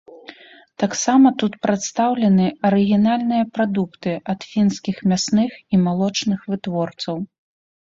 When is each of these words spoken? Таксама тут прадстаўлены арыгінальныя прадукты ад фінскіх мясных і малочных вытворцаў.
Таксама 0.83 1.27
тут 1.43 1.57
прадстаўлены 1.65 2.47
арыгінальныя 2.71 3.43
прадукты 3.59 4.15
ад 4.35 4.49
фінскіх 4.55 4.97
мясных 5.15 5.51
і 5.77 5.85
малочных 5.85 6.39
вытворцаў. 6.55 7.25